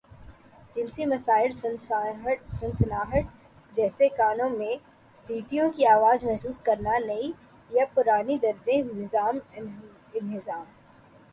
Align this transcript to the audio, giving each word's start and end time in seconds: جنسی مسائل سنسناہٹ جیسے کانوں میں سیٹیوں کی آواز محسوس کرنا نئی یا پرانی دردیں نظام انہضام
جنسی 0.75 1.05
مسائل 1.05 1.51
سنسناہٹ 2.51 3.25
جیسے 3.75 4.07
کانوں 4.09 4.49
میں 4.49 4.75
سیٹیوں 5.27 5.69
کی 5.71 5.85
آواز 5.87 6.23
محسوس 6.23 6.59
کرنا 6.61 6.97
نئی 7.05 7.31
یا 7.71 7.85
پرانی 7.93 8.37
دردیں 8.37 8.81
نظام 8.93 9.37
انہضام 9.53 10.63